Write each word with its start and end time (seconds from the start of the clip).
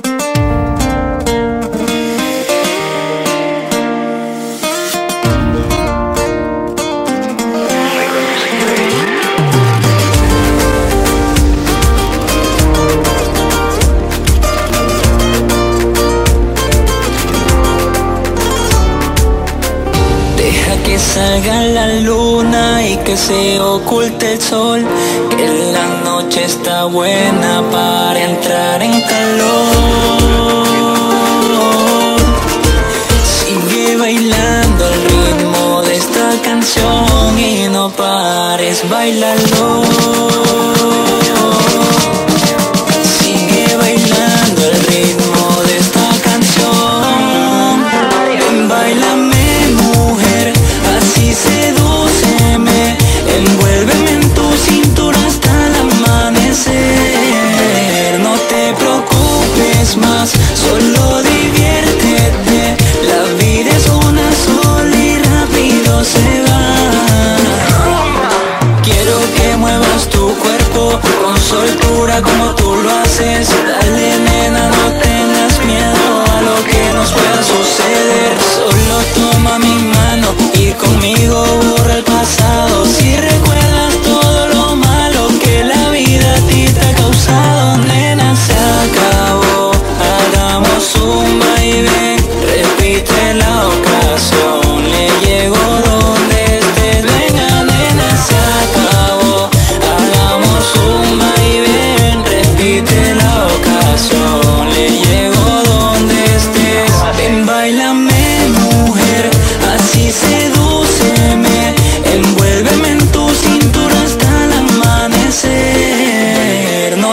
thank 0.00 0.22
you 0.22 0.33
salga 21.24 21.62
la 21.62 21.86
luna 22.00 22.86
y 22.86 22.96
que 22.98 23.16
se 23.16 23.58
oculte 23.58 24.34
el 24.34 24.40
sol, 24.42 24.80
que 25.36 25.46
la 25.76 25.86
noche 26.04 26.44
está 26.44 26.84
buena 26.84 27.62
para 27.72 28.18
entrar 28.30 28.82
en 28.82 29.00
calor. 29.12 30.24
Sigue 33.36 33.96
bailando 33.96 34.82
el 34.92 34.98
ritmo 35.12 35.82
de 35.86 35.96
esta 35.96 36.28
canción 36.42 37.38
y 37.38 37.68
no 37.70 37.88
pares, 37.90 38.86
bailalo. 38.90 40.23
con 71.22 71.36
soltura 71.38 72.22
como 72.22 72.54
tú. 72.54 72.63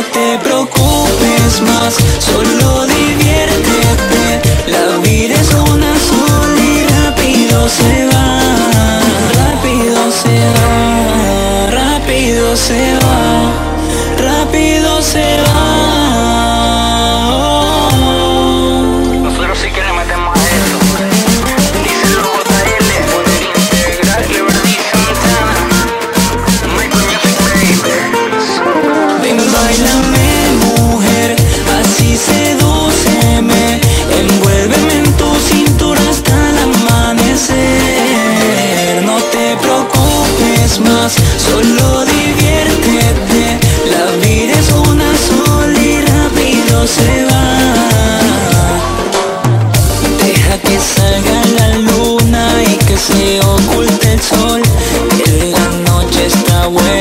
te 0.03 0.39
preocupes 0.39 1.61
más, 1.61 1.95
solo 2.19 2.70
way 56.71 57.00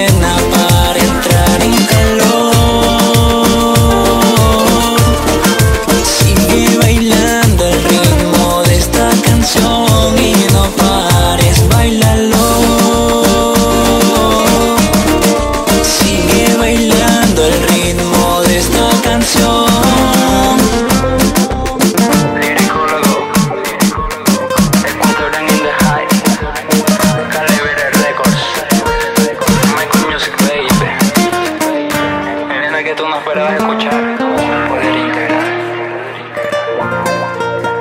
poder 33.88 34.94
integrar. 34.96 35.48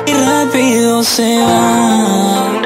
Y 0.05 0.13
rápido 0.13 1.03
se 1.03 1.41
va. 1.41 2.59